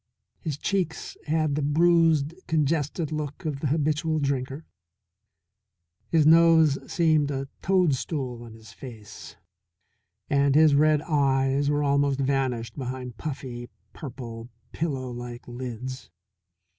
His 0.39 0.57
cheeks 0.57 1.15
had 1.27 1.53
the 1.53 1.61
bruised 1.61 2.33
congested 2.47 3.11
look 3.11 3.45
of 3.45 3.59
the 3.59 3.67
habitual 3.67 4.17
drinker, 4.17 4.65
his 6.09 6.25
nose 6.25 6.79
seemed 6.91 7.29
a 7.29 7.47
toadstool 7.61 8.41
on 8.41 8.53
his 8.53 8.71
face, 8.73 9.35
and 10.27 10.55
his 10.55 10.73
red 10.73 11.03
eyes 11.03 11.69
were 11.69 11.83
almost 11.83 12.19
vanished 12.19 12.75
behind 12.79 13.17
puffy, 13.17 13.69
purple, 13.93 14.49
pillow 14.73 15.11
like 15.11 15.47
lids. 15.47 16.09